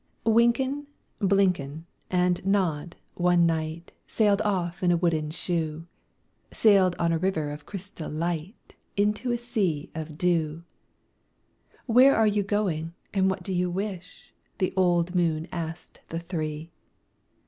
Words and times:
Wynken, 0.25 0.87
Blynken, 1.21 1.83
and 2.09 2.43
Nod 2.43 2.95
one 3.13 3.45
night 3.45 3.91
Sailed 4.07 4.41
off 4.41 4.81
in 4.81 4.91
a 4.91 4.97
wooden 4.97 5.29
shoe,— 5.29 5.85
Sailed 6.51 6.95
on 6.97 7.11
a 7.11 7.19
river 7.19 7.51
of 7.51 7.67
crystal 7.67 8.09
light 8.09 8.75
Into 8.97 9.31
a 9.31 9.37
sea 9.37 9.91
of 9.93 10.17
dew. 10.17 10.63
"Where 11.85 12.15
are 12.15 12.25
you 12.25 12.41
going, 12.41 12.95
and 13.13 13.29
what 13.29 13.43
do 13.43 13.53
you 13.53 13.69
wish?" 13.69 14.33
The 14.57 14.73
old 14.75 15.13
moon 15.13 15.47
asked 15.51 16.01
the 16.09 16.19
three. 16.19 16.71